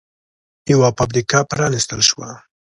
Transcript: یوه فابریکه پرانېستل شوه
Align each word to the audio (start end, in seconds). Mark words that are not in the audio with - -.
یوه 0.71 0.89
فابریکه 0.97 1.39
پرانېستل 1.49 2.01
شوه 2.09 2.29